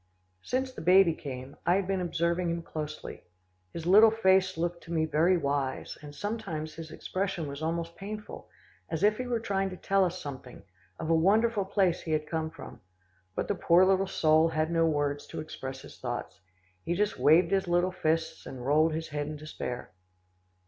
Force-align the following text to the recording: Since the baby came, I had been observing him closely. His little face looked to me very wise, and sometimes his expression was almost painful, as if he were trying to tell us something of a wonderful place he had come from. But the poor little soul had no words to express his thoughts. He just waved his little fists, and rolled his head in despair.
Since 0.41 0.71
the 0.73 0.81
baby 0.81 1.13
came, 1.13 1.57
I 1.63 1.75
had 1.75 1.85
been 1.85 2.01
observing 2.01 2.49
him 2.49 2.63
closely. 2.63 3.21
His 3.71 3.85
little 3.85 4.09
face 4.09 4.57
looked 4.57 4.83
to 4.85 4.91
me 4.91 5.05
very 5.05 5.37
wise, 5.37 5.95
and 6.01 6.15
sometimes 6.15 6.73
his 6.73 6.89
expression 6.89 7.45
was 7.47 7.61
almost 7.61 7.95
painful, 7.95 8.49
as 8.89 9.03
if 9.03 9.17
he 9.19 9.27
were 9.27 9.39
trying 9.39 9.69
to 9.69 9.77
tell 9.77 10.03
us 10.03 10.19
something 10.19 10.63
of 10.97 11.11
a 11.11 11.15
wonderful 11.15 11.65
place 11.65 12.01
he 12.01 12.13
had 12.13 12.25
come 12.25 12.49
from. 12.49 12.81
But 13.35 13.47
the 13.47 13.53
poor 13.53 13.85
little 13.85 14.07
soul 14.07 14.47
had 14.49 14.71
no 14.71 14.87
words 14.87 15.27
to 15.27 15.39
express 15.39 15.83
his 15.83 15.99
thoughts. 15.99 16.39
He 16.83 16.95
just 16.95 17.19
waved 17.19 17.51
his 17.51 17.67
little 17.67 17.91
fists, 17.91 18.47
and 18.47 18.65
rolled 18.65 18.95
his 18.95 19.09
head 19.09 19.27
in 19.27 19.35
despair. 19.35 19.91